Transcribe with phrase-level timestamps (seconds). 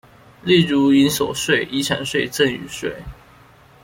[0.43, 2.91] 例如營所稅、遺產稅、贈與稅